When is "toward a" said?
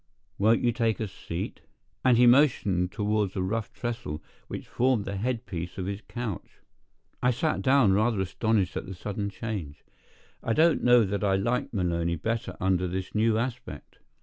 2.91-3.41